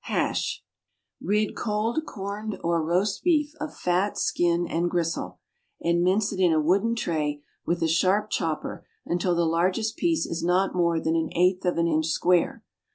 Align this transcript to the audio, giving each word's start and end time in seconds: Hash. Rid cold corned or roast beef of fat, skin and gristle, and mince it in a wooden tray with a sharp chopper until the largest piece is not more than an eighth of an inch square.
Hash. 0.05 0.63
Rid 1.21 1.55
cold 1.55 2.07
corned 2.07 2.57
or 2.63 2.81
roast 2.83 3.21
beef 3.21 3.53
of 3.61 3.77
fat, 3.77 4.17
skin 4.17 4.65
and 4.67 4.89
gristle, 4.89 5.37
and 5.79 6.01
mince 6.01 6.33
it 6.33 6.39
in 6.39 6.51
a 6.51 6.59
wooden 6.59 6.95
tray 6.95 7.43
with 7.67 7.83
a 7.83 7.87
sharp 7.87 8.31
chopper 8.31 8.83
until 9.05 9.35
the 9.35 9.45
largest 9.45 9.97
piece 9.97 10.25
is 10.25 10.43
not 10.43 10.73
more 10.73 10.99
than 10.99 11.15
an 11.15 11.29
eighth 11.35 11.65
of 11.65 11.77
an 11.77 11.87
inch 11.87 12.07
square. 12.07 12.63